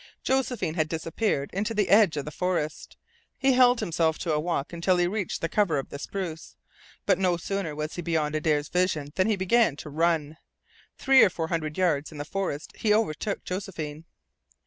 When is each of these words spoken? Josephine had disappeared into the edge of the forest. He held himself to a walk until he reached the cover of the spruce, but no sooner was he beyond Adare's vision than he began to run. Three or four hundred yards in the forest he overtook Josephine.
Josephine 0.23 0.73
had 0.73 0.89
disappeared 0.89 1.51
into 1.53 1.75
the 1.75 1.89
edge 1.89 2.17
of 2.17 2.25
the 2.25 2.31
forest. 2.31 2.97
He 3.37 3.51
held 3.53 3.79
himself 3.81 4.17
to 4.17 4.33
a 4.33 4.39
walk 4.39 4.73
until 4.73 4.97
he 4.97 5.05
reached 5.05 5.41
the 5.41 5.47
cover 5.47 5.77
of 5.77 5.89
the 5.89 5.99
spruce, 5.99 6.55
but 7.05 7.19
no 7.19 7.37
sooner 7.37 7.75
was 7.75 7.93
he 7.93 8.01
beyond 8.01 8.33
Adare's 8.33 8.67
vision 8.69 9.11
than 9.13 9.27
he 9.27 9.35
began 9.35 9.75
to 9.75 9.91
run. 9.91 10.37
Three 10.97 11.21
or 11.23 11.29
four 11.29 11.49
hundred 11.49 11.77
yards 11.77 12.11
in 12.11 12.17
the 12.17 12.25
forest 12.25 12.71
he 12.75 12.91
overtook 12.91 13.43
Josephine. 13.43 14.05